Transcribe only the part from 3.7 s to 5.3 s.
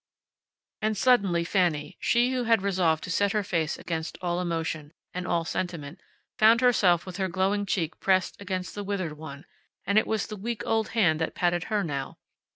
against all emotion, and